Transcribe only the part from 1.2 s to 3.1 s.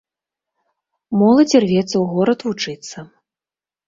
Моладзь ірвецца ў горад вучыцца.